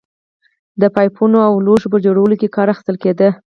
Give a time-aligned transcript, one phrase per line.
[0.81, 3.29] د پایپونو او لوښو په جوړولو کې کار اخیستل کېده